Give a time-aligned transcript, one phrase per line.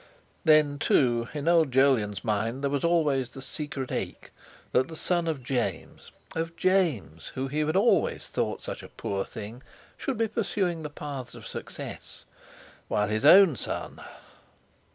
[0.43, 4.31] Then, too, in old Jolyon's mind there was always the secret ache,
[4.71, 9.61] that the son of James—of James, whom he had always thought such a poor thing,
[9.99, 12.25] should be pursuing the paths of success,
[12.87, 14.01] while his own son...!